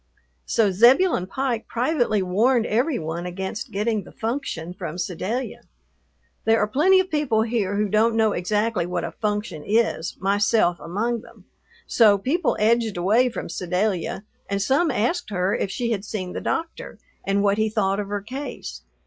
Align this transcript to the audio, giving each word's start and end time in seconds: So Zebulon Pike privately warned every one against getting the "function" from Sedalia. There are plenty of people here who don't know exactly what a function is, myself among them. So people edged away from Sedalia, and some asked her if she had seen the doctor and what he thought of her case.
So 0.47 0.71
Zebulon 0.71 1.27
Pike 1.27 1.67
privately 1.67 2.23
warned 2.23 2.65
every 2.65 2.97
one 2.97 3.27
against 3.27 3.69
getting 3.69 4.01
the 4.03 4.11
"function" 4.11 4.73
from 4.73 4.97
Sedalia. 4.97 5.61
There 6.43 6.59
are 6.59 6.67
plenty 6.67 6.99
of 6.99 7.11
people 7.11 7.43
here 7.43 7.75
who 7.75 7.87
don't 7.87 8.15
know 8.15 8.31
exactly 8.31 8.87
what 8.87 9.03
a 9.03 9.11
function 9.11 9.63
is, 9.63 10.17
myself 10.19 10.79
among 10.79 11.21
them. 11.21 11.45
So 11.85 12.17
people 12.17 12.57
edged 12.59 12.97
away 12.97 13.29
from 13.29 13.47
Sedalia, 13.47 14.23
and 14.49 14.59
some 14.59 14.89
asked 14.89 15.29
her 15.29 15.55
if 15.55 15.69
she 15.69 15.91
had 15.91 16.03
seen 16.03 16.33
the 16.33 16.41
doctor 16.41 16.97
and 17.23 17.43
what 17.43 17.59
he 17.59 17.69
thought 17.69 17.99
of 17.99 18.07
her 18.07 18.21
case. 18.21 18.81